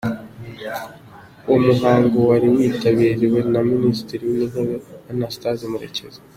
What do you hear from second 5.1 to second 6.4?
Anastase Murekezi.